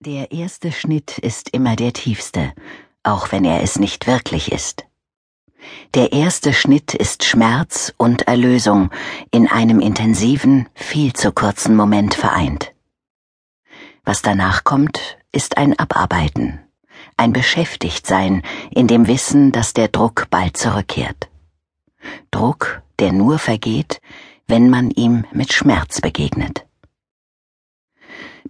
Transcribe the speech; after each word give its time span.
Der 0.00 0.30
erste 0.30 0.70
Schnitt 0.70 1.18
ist 1.18 1.48
immer 1.50 1.74
der 1.74 1.92
tiefste, 1.92 2.52
auch 3.02 3.32
wenn 3.32 3.44
er 3.44 3.64
es 3.64 3.80
nicht 3.80 4.06
wirklich 4.06 4.52
ist. 4.52 4.84
Der 5.94 6.12
erste 6.12 6.52
Schnitt 6.52 6.94
ist 6.94 7.24
Schmerz 7.24 7.92
und 7.96 8.28
Erlösung 8.28 8.90
in 9.32 9.48
einem 9.48 9.80
intensiven, 9.80 10.68
viel 10.76 11.14
zu 11.14 11.32
kurzen 11.32 11.74
Moment 11.74 12.14
vereint. 12.14 12.72
Was 14.04 14.22
danach 14.22 14.62
kommt, 14.62 15.18
ist 15.32 15.56
ein 15.56 15.76
Abarbeiten, 15.76 16.60
ein 17.16 17.32
Beschäftigtsein 17.32 18.42
in 18.70 18.86
dem 18.86 19.08
Wissen, 19.08 19.50
dass 19.50 19.74
der 19.74 19.88
Druck 19.88 20.28
bald 20.30 20.56
zurückkehrt. 20.56 21.28
Druck, 22.30 22.82
der 23.00 23.12
nur 23.12 23.40
vergeht, 23.40 24.00
wenn 24.46 24.70
man 24.70 24.92
ihm 24.92 25.24
mit 25.32 25.52
Schmerz 25.52 26.00
begegnet. 26.00 26.67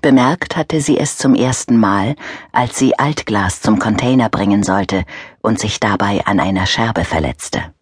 Bemerkt 0.00 0.56
hatte 0.56 0.80
sie 0.80 0.96
es 0.96 1.16
zum 1.16 1.34
ersten 1.34 1.76
Mal, 1.76 2.14
als 2.52 2.78
sie 2.78 2.98
Altglas 2.98 3.60
zum 3.60 3.80
Container 3.80 4.28
bringen 4.28 4.62
sollte 4.62 5.04
und 5.40 5.58
sich 5.58 5.80
dabei 5.80 6.24
an 6.24 6.38
einer 6.38 6.66
Scherbe 6.66 7.04
verletzte. 7.04 7.74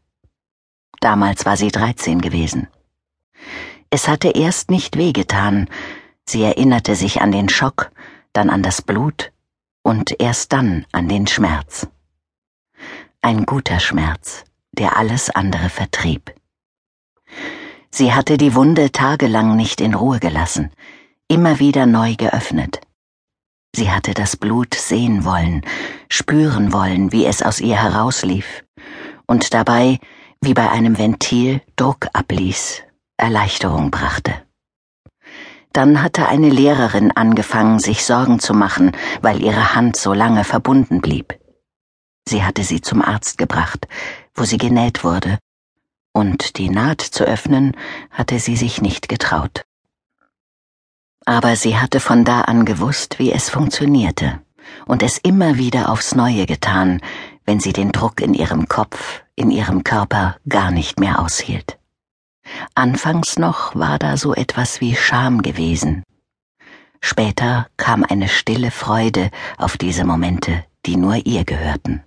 Damals 1.00 1.44
war 1.44 1.58
sie 1.58 1.70
dreizehn 1.70 2.22
gewesen. 2.22 2.68
Es 3.90 4.08
hatte 4.08 4.28
erst 4.30 4.70
nicht 4.70 4.96
wehgetan, 4.96 5.68
sie 6.24 6.42
erinnerte 6.42 6.94
sich 6.94 7.20
an 7.20 7.32
den 7.32 7.50
Schock, 7.50 7.90
dann 8.32 8.48
an 8.48 8.62
das 8.62 8.80
Blut 8.80 9.32
und 9.82 10.18
erst 10.18 10.52
dann 10.54 10.86
an 10.92 11.08
den 11.08 11.26
Schmerz. 11.26 11.86
Ein 13.20 13.44
guter 13.44 13.78
Schmerz, 13.78 14.44
der 14.72 14.96
alles 14.96 15.28
andere 15.30 15.68
vertrieb. 15.68 16.34
Sie 17.90 18.12
hatte 18.12 18.38
die 18.38 18.54
Wunde 18.54 18.90
tagelang 18.90 19.54
nicht 19.54 19.80
in 19.80 19.94
Ruhe 19.94 20.18
gelassen, 20.18 20.70
immer 21.28 21.58
wieder 21.58 21.86
neu 21.86 22.14
geöffnet. 22.14 22.80
Sie 23.74 23.90
hatte 23.90 24.14
das 24.14 24.36
Blut 24.36 24.74
sehen 24.74 25.24
wollen, 25.24 25.62
spüren 26.08 26.72
wollen, 26.72 27.12
wie 27.12 27.26
es 27.26 27.42
aus 27.42 27.60
ihr 27.60 27.82
herauslief, 27.82 28.64
und 29.26 29.52
dabei, 29.52 29.98
wie 30.40 30.54
bei 30.54 30.70
einem 30.70 30.98
Ventil, 30.98 31.60
Druck 31.76 32.06
abließ, 32.12 32.82
Erleichterung 33.16 33.90
brachte. 33.90 34.34
Dann 35.72 36.02
hatte 36.02 36.26
eine 36.26 36.48
Lehrerin 36.48 37.10
angefangen, 37.10 37.80
sich 37.80 38.04
Sorgen 38.04 38.38
zu 38.38 38.54
machen, 38.54 38.92
weil 39.20 39.42
ihre 39.42 39.74
Hand 39.74 39.96
so 39.96 40.14
lange 40.14 40.44
verbunden 40.44 41.02
blieb. 41.02 41.38
Sie 42.26 42.42
hatte 42.42 42.62
sie 42.62 42.80
zum 42.80 43.02
Arzt 43.02 43.36
gebracht, 43.36 43.86
wo 44.34 44.44
sie 44.44 44.58
genäht 44.58 45.04
wurde, 45.04 45.38
und 46.14 46.56
die 46.56 46.70
Naht 46.70 47.02
zu 47.02 47.24
öffnen 47.24 47.76
hatte 48.10 48.38
sie 48.38 48.56
sich 48.56 48.80
nicht 48.80 49.08
getraut. 49.10 49.64
Aber 51.26 51.56
sie 51.56 51.76
hatte 51.76 51.98
von 51.98 52.24
da 52.24 52.42
an 52.42 52.64
gewusst, 52.64 53.18
wie 53.18 53.32
es 53.32 53.50
funktionierte, 53.50 54.40
und 54.86 55.02
es 55.02 55.18
immer 55.18 55.58
wieder 55.58 55.90
aufs 55.90 56.14
Neue 56.14 56.46
getan, 56.46 57.00
wenn 57.44 57.58
sie 57.58 57.72
den 57.72 57.90
Druck 57.90 58.20
in 58.20 58.32
ihrem 58.32 58.68
Kopf, 58.68 59.22
in 59.34 59.50
ihrem 59.50 59.82
Körper 59.82 60.36
gar 60.48 60.70
nicht 60.70 61.00
mehr 61.00 61.18
aushielt. 61.18 61.78
Anfangs 62.76 63.38
noch 63.38 63.74
war 63.74 63.98
da 63.98 64.16
so 64.16 64.34
etwas 64.34 64.80
wie 64.80 64.94
Scham 64.94 65.42
gewesen. 65.42 66.04
Später 67.00 67.66
kam 67.76 68.04
eine 68.04 68.28
stille 68.28 68.70
Freude 68.70 69.30
auf 69.58 69.76
diese 69.76 70.04
Momente, 70.04 70.64
die 70.86 70.96
nur 70.96 71.26
ihr 71.26 71.44
gehörten. 71.44 72.04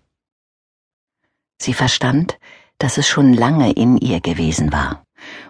Sie 1.61 1.73
verstand, 1.73 2.39
dass 2.77 2.97
es 2.97 3.07
schon 3.07 3.33
lange 3.33 3.73
in 3.73 3.97
ihr 3.97 4.21
gewesen 4.21 4.71
war 4.71 5.03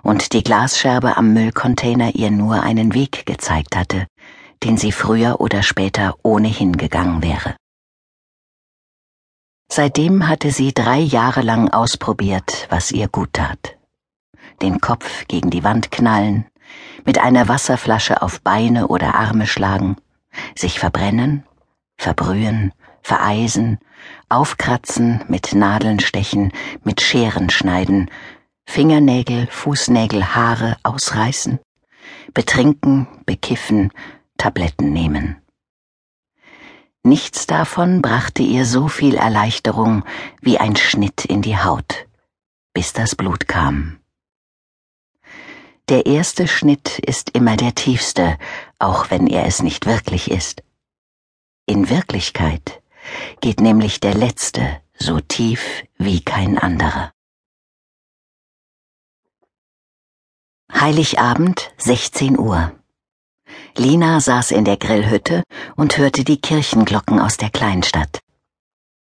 und 0.04 0.34
die 0.34 0.44
Glasscherbe 0.44 1.18
am 1.18 1.34
Müllcontainer 1.34 2.16
ihr 2.16 2.32
nur 2.32 2.62
einen 2.64 2.94
Weg 2.94 3.26
gezeigt 3.26 3.76
hatte, 3.76 4.08
den 4.64 4.78
sie 4.78 4.92
früher 4.92 5.40
oder 5.40 5.64
später 5.64 6.16
ohnehin 6.24 6.78
gegangen 6.78 7.24
wäre. 7.24 7.56
Seitdem 9.72 10.28
hatte 10.28 10.52
sie 10.52 10.74
drei 10.74 11.00
Jahre 11.00 11.42
lang 11.42 11.70
ausprobiert, 11.70 12.68
was 12.70 12.92
ihr 12.92 13.08
gut 13.08 13.34
tat. 13.34 13.78
Den 14.62 14.82
Kopf 14.82 15.28
gegen 15.28 15.52
die 15.52 15.64
Wand 15.64 15.92
knallen, 15.92 16.46
mit 17.06 17.20
einer 17.20 17.48
Wasserflasche 17.48 18.22
auf 18.22 18.42
Beine 18.42 18.88
oder 18.88 19.16
Arme 19.16 19.46
schlagen, 19.46 19.96
sich 20.56 20.80
verbrennen, 20.80 21.44
verbrühen, 21.98 22.74
vereisen, 23.02 23.78
aufkratzen, 24.28 25.24
mit 25.28 25.54
Nadeln 25.54 26.00
stechen, 26.00 26.52
mit 26.84 27.02
Scheren 27.02 27.50
schneiden 27.50 28.10
Fingernägel, 28.70 29.48
Fußnägel, 29.48 30.36
Haare 30.36 30.78
ausreißen, 30.84 31.58
betrinken, 32.36 33.08
bekiffen, 33.26 33.92
Tabletten 34.38 34.94
nehmen. 34.94 35.42
Nichts 37.02 37.48
davon 37.48 38.04
brachte 38.04 38.44
ihr 38.44 38.66
so 38.66 38.88
viel 38.88 39.16
Erleichterung 39.16 40.06
wie 40.40 40.60
ein 40.60 40.76
Schnitt 40.76 41.26
in 41.26 41.42
die 41.42 41.58
Haut, 41.58 42.08
bis 42.72 42.94
das 42.94 43.16
Blut 43.16 43.48
kam. 43.48 44.00
Der 45.90 46.06
erste 46.06 46.48
Schnitt 46.48 47.00
ist 47.00 47.32
immer 47.32 47.58
der 47.58 47.74
tiefste, 47.74 48.38
auch 48.78 49.10
wenn 49.10 49.26
er 49.26 49.48
es 49.48 49.64
nicht 49.64 49.88
wirklich 49.88 50.30
ist. 50.30 50.62
In 51.66 51.90
Wirklichkeit 51.90 52.84
geht 53.42 53.62
nämlich 53.62 54.00
der 54.00 54.14
letzte 54.14 54.80
so 54.94 55.20
tief 55.20 55.84
wie 55.98 56.22
kein 56.22 56.60
anderer. 56.60 57.12
Heiligabend, 60.74 61.72
16 61.78 62.40
Uhr. 62.40 62.72
Lina 63.76 64.20
saß 64.20 64.52
in 64.52 64.66
der 64.66 64.78
Grillhütte 64.78 65.44
und 65.76 65.98
hörte 65.98 66.24
die 66.24 66.40
Kirchenglocken 66.40 67.20
aus 67.20 67.38
der 67.38 67.50
Kleinstadt. 67.50 68.20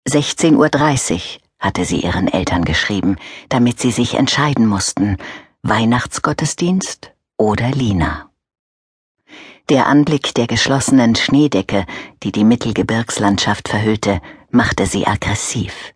16.30 0.09 1.15
Uhr 1.15 1.21
hatte 1.59 1.85
sie 1.85 2.01
ihren 2.01 2.29
Eltern 2.29 2.65
geschrieben, 2.65 3.17
damit 3.49 3.81
sie 3.81 3.93
sich 3.93 4.15
entscheiden 4.15 4.67
mussten, 4.67 5.17
Weihnachtsgottesdienst 5.63 7.13
oder 7.39 7.71
Lina. 7.71 8.31
Der 9.71 9.87
Anblick 9.87 10.35
der 10.35 10.47
geschlossenen 10.47 11.15
Schneedecke, 11.15 11.87
die 12.23 12.33
die 12.33 12.45
Mittelgebirgslandschaft 12.45 13.69
verhüllte, 13.69 14.21
machte 14.51 14.87
sie 14.87 15.07
aggressiv. 15.07 15.95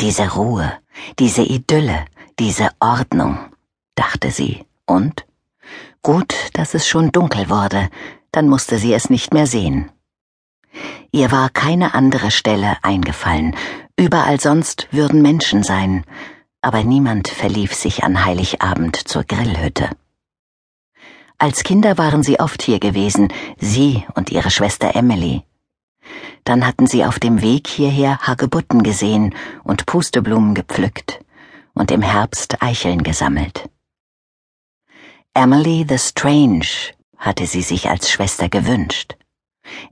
Diese 0.00 0.32
Ruhe, 0.34 0.72
diese 1.18 1.42
Idylle, 1.42 2.06
diese 2.38 2.70
Ordnung, 2.80 3.38
dachte 3.94 4.30
sie 4.30 4.64
und? 4.86 5.26
Gut, 6.02 6.34
dass 6.52 6.74
es 6.74 6.86
schon 6.86 7.12
dunkel 7.12 7.50
wurde, 7.50 7.88
dann 8.32 8.48
musste 8.48 8.78
sie 8.78 8.94
es 8.94 9.10
nicht 9.10 9.34
mehr 9.34 9.46
sehen. 9.46 9.90
Ihr 11.12 11.32
war 11.32 11.50
keine 11.50 11.94
andere 11.94 12.30
Stelle 12.30 12.76
eingefallen, 12.82 13.56
überall 13.96 14.40
sonst 14.40 14.88
würden 14.90 15.22
Menschen 15.22 15.62
sein, 15.62 16.04
aber 16.60 16.84
niemand 16.84 17.28
verlief 17.28 17.74
sich 17.74 18.04
an 18.04 18.24
Heiligabend 18.24 18.96
zur 18.96 19.24
Grillhütte. 19.24 19.90
Als 21.38 21.64
Kinder 21.64 21.98
waren 21.98 22.22
sie 22.22 22.40
oft 22.40 22.62
hier 22.62 22.78
gewesen, 22.78 23.28
sie 23.58 24.04
und 24.14 24.30
ihre 24.30 24.50
Schwester 24.50 24.94
Emily. 24.94 25.42
Dann 26.44 26.66
hatten 26.66 26.86
sie 26.86 27.04
auf 27.04 27.18
dem 27.18 27.42
Weg 27.42 27.66
hierher 27.66 28.18
Hagebutten 28.20 28.82
gesehen 28.82 29.34
und 29.64 29.86
Pusteblumen 29.86 30.54
gepflückt 30.54 31.20
und 31.74 31.90
im 31.90 32.02
Herbst 32.02 32.62
Eicheln 32.62 33.02
gesammelt. 33.02 33.68
Emily 35.36 35.84
the 35.86 35.98
Strange 35.98 36.66
hatte 37.18 37.46
sie 37.46 37.60
sich 37.60 37.90
als 37.90 38.10
Schwester 38.10 38.48
gewünscht. 38.48 39.16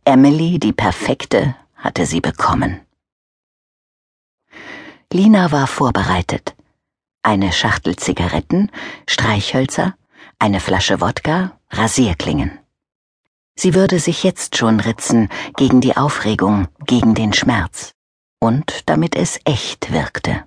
Emily 0.07 0.59
die 0.59 0.73
Perfekte 0.73 1.55
hatte 1.75 2.07
sie 2.07 2.23
bekommen. 2.23 2.81
Lina 5.13 5.53
war 5.53 5.67
vorbereitet. 5.67 6.57
Eine 7.23 7.53
Schachtel 7.53 7.95
Zigaretten, 7.97 8.71
Streichhölzer, 9.07 9.95
eine 10.39 10.61
Flasche 10.61 11.03
Wodka, 11.03 11.61
Rasierklingen. 11.69 12.59
Sie 13.55 13.75
würde 13.75 13.99
sich 13.99 14.25
jetzt 14.25 14.57
schon 14.57 14.81
ritzen 14.81 15.29
gegen 15.59 15.83
die 15.83 15.95
Aufregung, 15.99 16.69
gegen 16.87 17.15
den 17.15 17.35
Schmerz 17.35 17.93
und 18.41 18.89
damit 18.89 19.15
es 19.15 19.39
echt 19.45 19.93
wirkte. 19.93 20.47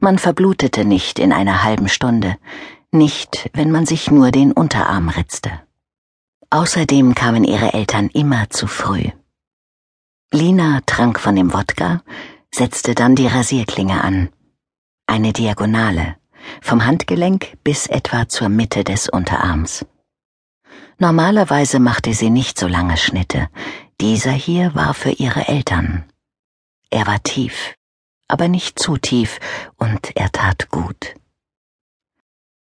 Man 0.00 0.16
verblutete 0.16 0.86
nicht 0.86 1.18
in 1.18 1.34
einer 1.34 1.64
halben 1.64 1.90
Stunde, 1.90 2.38
nicht, 2.92 3.50
wenn 3.52 3.70
man 3.70 3.86
sich 3.86 4.10
nur 4.10 4.30
den 4.30 4.52
Unterarm 4.52 5.08
ritzte. 5.08 5.50
Außerdem 6.50 7.14
kamen 7.14 7.44
ihre 7.44 7.74
Eltern 7.74 8.08
immer 8.08 8.48
zu 8.48 8.66
früh. 8.66 9.10
Lina 10.32 10.80
trank 10.86 11.20
von 11.20 11.36
dem 11.36 11.52
Wodka, 11.52 12.02
setzte 12.50 12.94
dann 12.94 13.14
die 13.14 13.26
Rasierklinge 13.26 14.02
an. 14.02 14.30
Eine 15.06 15.32
Diagonale, 15.32 16.16
vom 16.62 16.86
Handgelenk 16.86 17.58
bis 17.64 17.86
etwa 17.86 18.28
zur 18.28 18.48
Mitte 18.48 18.84
des 18.84 19.08
Unterarms. 19.08 19.84
Normalerweise 20.98 21.80
machte 21.80 22.14
sie 22.14 22.30
nicht 22.30 22.58
so 22.58 22.66
lange 22.66 22.96
Schnitte. 22.96 23.48
Dieser 24.00 24.32
hier 24.32 24.74
war 24.74 24.94
für 24.94 25.10
ihre 25.10 25.46
Eltern. 25.46 26.04
Er 26.90 27.06
war 27.06 27.22
tief, 27.22 27.74
aber 28.28 28.48
nicht 28.48 28.78
zu 28.78 28.96
tief, 28.96 29.38
und 29.76 30.16
er 30.16 30.32
tat 30.32 30.70
gut. 30.70 31.14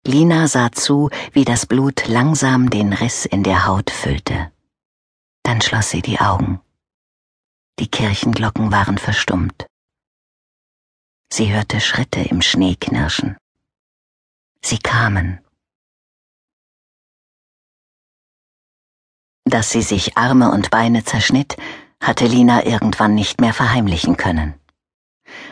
Lina 0.07 0.47
sah 0.47 0.71
zu, 0.71 1.11
wie 1.33 1.45
das 1.45 1.67
Blut 1.67 2.07
langsam 2.07 2.71
den 2.71 2.93
Riss 2.93 3.27
in 3.27 3.43
der 3.43 3.67
Haut 3.67 3.91
füllte. 3.91 4.53
Dann 5.43 5.61
schloss 5.61 5.91
sie 5.91 6.01
die 6.01 6.21
Augen. 6.21 6.61
Die 7.81 7.89
Kirchenglocken 7.89 8.71
waren 8.71 8.99
verstummt. 8.99 9.67
Sie 11.33 11.53
hörte 11.53 11.81
Schritte 11.81 12.21
im 12.21 12.41
Schnee 12.41 12.77
knirschen. 12.77 13.37
Sie 14.63 14.79
kamen. 14.79 15.41
Dass 19.45 19.71
sie 19.71 19.83
sich 19.83 20.17
Arme 20.17 20.53
und 20.53 20.71
Beine 20.71 21.05
zerschnitt, 21.05 21.57
hatte 22.01 22.27
Lina 22.27 22.65
irgendwann 22.65 23.15
nicht 23.15 23.41
mehr 23.41 23.53
verheimlichen 23.53 24.17
können. 24.17 24.55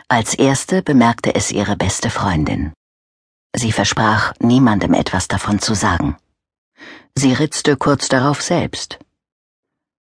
Als 0.06 0.34
erste 0.34 0.82
bemerkte 0.82 1.34
es 1.34 1.50
ihre 1.50 1.76
beste 1.76 2.08
Freundin. 2.08 2.72
Sie 3.56 3.70
versprach, 3.70 4.34
niemandem 4.40 4.94
etwas 4.94 5.28
davon 5.28 5.60
zu 5.60 5.74
sagen. 5.74 6.16
Sie 7.14 7.32
ritzte 7.32 7.76
kurz 7.76 8.08
darauf 8.08 8.42
selbst. 8.42 8.98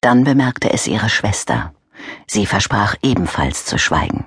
Dann 0.01 0.23
bemerkte 0.23 0.73
es 0.73 0.87
ihre 0.87 1.09
Schwester. 1.09 1.73
Sie 2.25 2.47
versprach 2.47 2.95
ebenfalls 3.03 3.65
zu 3.65 3.77
schweigen. 3.77 4.25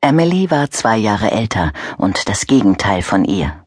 Emily 0.00 0.50
war 0.50 0.70
zwei 0.70 0.96
Jahre 0.96 1.32
älter 1.32 1.72
und 1.96 2.28
das 2.28 2.46
Gegenteil 2.46 3.02
von 3.02 3.24
ihr. 3.24 3.66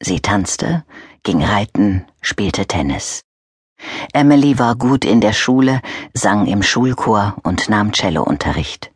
Sie 0.00 0.20
tanzte, 0.20 0.84
ging 1.22 1.44
reiten, 1.44 2.06
spielte 2.20 2.66
Tennis. 2.66 3.22
Emily 4.12 4.58
war 4.58 4.74
gut 4.74 5.04
in 5.04 5.20
der 5.20 5.32
Schule, 5.32 5.80
sang 6.12 6.46
im 6.46 6.62
Schulchor 6.64 7.36
und 7.44 7.68
nahm 7.68 7.92
Cellounterricht. 7.92 8.90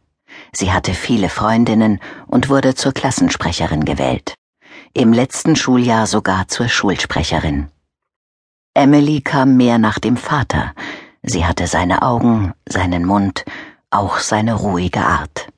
Sie 0.54 0.72
hatte 0.72 0.94
viele 0.94 1.28
Freundinnen 1.28 1.98
und 2.26 2.48
wurde 2.48 2.74
zur 2.74 2.92
Klassensprecherin 2.92 3.84
gewählt. 3.84 4.34
Im 4.94 5.12
letzten 5.12 5.56
Schuljahr 5.56 6.06
sogar 6.06 6.48
zur 6.48 6.68
Schulsprecherin. 6.68 7.70
Emily 8.74 9.20
kam 9.20 9.56
mehr 9.56 9.78
nach 9.78 9.98
dem 9.98 10.16
Vater. 10.16 10.74
Sie 11.22 11.44
hatte 11.46 11.66
seine 11.66 12.02
Augen, 12.02 12.52
seinen 12.68 13.04
Mund, 13.04 13.44
auch 13.90 14.18
seine 14.18 14.54
ruhige 14.54 15.00
Art. 15.00 15.48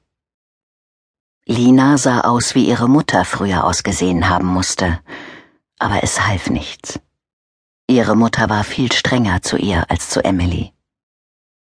Lina 1.47 1.99
sah 1.99 2.21
aus, 2.21 2.55
wie 2.55 2.67
ihre 2.67 2.89
Mutter 2.89 3.25
früher 3.25 3.65
ausgesehen 3.65 4.29
haben 4.29 4.47
musste, 4.47 5.01
aber 5.79 6.03
es 6.03 6.27
half 6.27 6.51
nichts. 6.51 7.01
Ihre 7.87 8.17
Mutter 8.17 8.49
war 8.49 8.65
viel 8.65 8.91
strenger 8.93 9.43
zu 9.43 9.57
ihr 9.57 9.85
als 9.91 10.09
zu 10.09 10.25
Emily. 10.25 10.74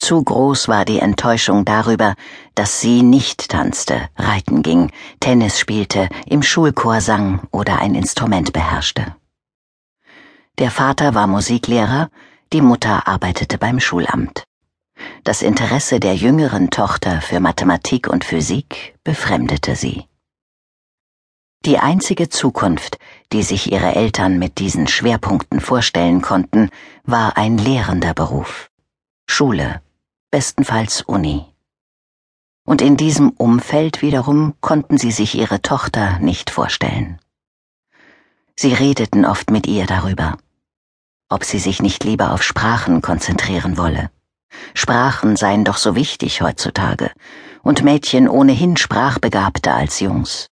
Zu 0.06 0.22
groß 0.22 0.68
war 0.68 0.84
die 0.84 1.00
Enttäuschung 1.00 1.64
darüber, 1.64 2.14
dass 2.54 2.80
sie 2.80 3.02
nicht 3.02 3.48
tanzte, 3.48 4.08
reiten 4.14 4.62
ging, 4.62 4.92
Tennis 5.18 5.58
spielte, 5.58 6.08
im 6.26 6.44
Schulchor 6.44 7.00
sang 7.00 7.40
oder 7.50 7.80
ein 7.80 7.96
Instrument 7.96 8.52
beherrschte. 8.52 9.16
Der 10.58 10.70
Vater 10.70 11.16
war 11.16 11.26
Musiklehrer, 11.26 12.08
die 12.52 12.60
Mutter 12.60 13.08
arbeitete 13.08 13.58
beim 13.58 13.80
Schulamt. 13.80 14.44
Das 15.24 15.42
Interesse 15.42 15.98
der 15.98 16.14
jüngeren 16.14 16.70
Tochter 16.70 17.20
für 17.20 17.40
Mathematik 17.40 18.06
und 18.06 18.24
Physik 18.24 18.94
befremdete 19.02 19.74
sie. 19.74 20.04
Die 21.64 21.80
einzige 21.80 22.28
Zukunft, 22.28 23.00
die 23.32 23.42
sich 23.42 23.72
ihre 23.72 23.96
Eltern 23.96 24.38
mit 24.38 24.60
diesen 24.60 24.86
Schwerpunkten 24.86 25.58
vorstellen 25.58 26.22
konnten, 26.22 26.70
war 27.02 27.36
ein 27.36 27.58
lehrender 27.58 28.14
Beruf. 28.14 28.70
Schule, 29.28 29.82
bestenfalls 30.36 31.02
Uni. 31.02 31.44
Und 32.64 32.82
in 32.82 32.96
diesem 32.96 33.30
Umfeld 33.30 34.02
wiederum 34.02 34.54
konnten 34.60 34.98
sie 34.98 35.10
sich 35.10 35.34
ihre 35.34 35.62
Tochter 35.62 36.18
nicht 36.18 36.50
vorstellen. 36.50 37.18
Sie 38.54 38.72
redeten 38.72 39.24
oft 39.24 39.50
mit 39.50 39.66
ihr 39.66 39.86
darüber 39.86 40.36
ob 41.28 41.44
sie 41.44 41.58
sich 41.58 41.82
nicht 41.82 42.04
lieber 42.04 42.32
auf 42.32 42.42
Sprachen 42.42 43.02
konzentrieren 43.02 43.76
wolle. 43.78 44.10
Sprachen 44.74 45.36
seien 45.36 45.64
doch 45.64 45.76
so 45.76 45.96
wichtig 45.96 46.40
heutzutage, 46.40 47.10
und 47.62 47.82
Mädchen 47.82 48.28
ohnehin 48.28 48.76
sprachbegabter 48.76 49.74
als 49.74 49.98
Jungs. 50.00 50.46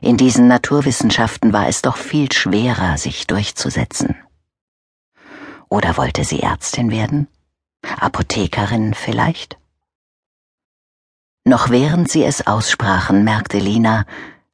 In 0.00 0.16
diesen 0.16 0.46
Naturwissenschaften 0.46 1.52
war 1.52 1.66
es 1.66 1.82
doch 1.82 1.96
viel 1.96 2.30
schwerer, 2.32 2.96
sich 2.98 3.26
durchzusetzen. 3.26 4.14
Oder 5.68 5.96
wollte 5.96 6.22
sie 6.22 6.40
Ärztin 6.40 6.90
werden? 6.92 7.26
Apothekerin 7.98 8.94
vielleicht? 8.94 9.58
Noch 11.44 11.70
während 11.70 12.10
sie 12.10 12.24
es 12.24 12.46
aussprachen, 12.46 13.22
merkte 13.22 13.58
Lina, 13.58 14.04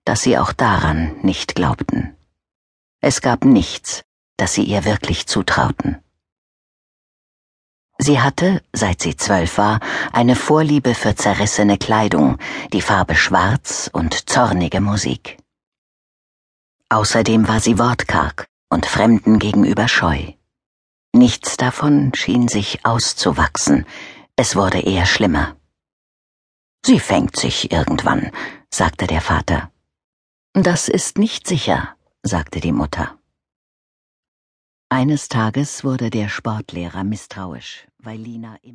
dass 0.04 0.22
sie 0.22 0.36
auch 0.36 0.52
daran 0.52 1.16
nicht 1.22 1.54
glaubten. 1.54 2.14
Es 3.00 3.20
gab 3.20 3.44
nichts, 3.44 4.02
das 4.36 4.54
sie 4.54 4.64
ihr 4.64 4.84
wirklich 4.84 5.26
zutrauten. 5.26 5.98
Sie 7.98 8.20
hatte, 8.20 8.62
seit 8.72 9.00
sie 9.00 9.16
zwölf 9.16 9.58
war, 9.58 9.80
eine 10.12 10.34
Vorliebe 10.34 10.94
für 10.94 11.14
zerrissene 11.14 11.78
Kleidung, 11.78 12.38
die 12.72 12.82
Farbe 12.82 13.14
Schwarz 13.14 13.88
und 13.92 14.28
zornige 14.28 14.80
Musik. 14.80 15.38
Außerdem 16.88 17.46
war 17.48 17.60
sie 17.60 17.78
wortkarg 17.78 18.46
und 18.68 18.86
Fremden 18.86 19.38
gegenüber 19.38 19.88
scheu. 19.88 20.32
Nichts 21.14 21.56
davon 21.58 22.12
schien 22.14 22.48
sich 22.48 22.86
auszuwachsen, 22.86 23.86
es 24.36 24.56
wurde 24.56 24.80
eher 24.80 25.06
schlimmer. 25.06 25.56
Sie 26.84 26.98
fängt 26.98 27.36
sich 27.36 27.70
irgendwann, 27.70 28.32
sagte 28.70 29.06
der 29.06 29.20
Vater. 29.20 29.70
Das 30.54 30.88
ist 30.88 31.18
nicht 31.18 31.46
sicher, 31.46 31.96
sagte 32.22 32.60
die 32.60 32.72
Mutter. 32.72 33.18
Eines 34.88 35.28
Tages 35.28 35.84
wurde 35.84 36.10
der 36.10 36.28
Sportlehrer 36.28 37.04
misstrauisch, 37.04 37.86
weil 37.98 38.18
Lina 38.18 38.56